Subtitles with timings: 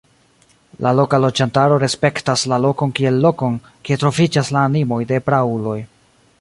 [0.85, 5.79] La loka loĝantaro respektas la lokon kiel lokon, kie troviĝas la animoj de prauloj.